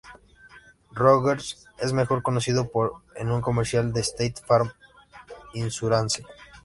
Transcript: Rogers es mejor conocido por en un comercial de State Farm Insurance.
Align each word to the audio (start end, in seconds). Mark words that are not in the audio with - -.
Rogers 0.95 1.67
es 1.77 1.93
mejor 1.93 2.23
conocido 2.23 2.67
por 2.71 2.93
en 3.17 3.29
un 3.29 3.39
comercial 3.39 3.93
de 3.93 4.01
State 4.01 4.41
Farm 4.43 4.71
Insurance. 5.53 6.25